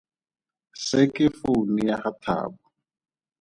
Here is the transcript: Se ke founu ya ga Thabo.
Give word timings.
Se 0.85 1.01
ke 1.15 1.25
founu 1.39 1.77
ya 1.87 1.95
ga 2.01 2.11
Thabo. 2.21 2.59